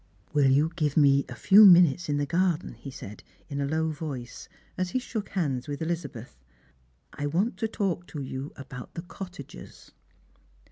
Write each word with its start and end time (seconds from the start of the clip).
"Will 0.33 0.49
you 0.49 0.71
give 0.75 0.97
me 0.97 1.25
a 1.29 1.35
few 1.35 1.63
minutes 1.63 2.09
in 2.09 2.17
the 2.17 2.25
garden?" 2.25 2.73
he 2.81 2.89
said, 2.89 3.21
iu 3.49 3.61
a 3.61 3.65
low 3.69 3.91
voice, 3.91 4.49
as 4.75 4.89
he 4.89 4.97
shook 4.97 5.29
hands 5.29 5.67
wj^h 5.67 5.79
Elizabeth." 5.79 6.39
I 7.13 7.27
want 7.27 7.55
to 7.57 7.67
talk 7.67 8.07
to 8.07 8.19
you 8.23 8.51
about 8.55 8.89
your 8.95 9.03
cottagers." 9.05 9.91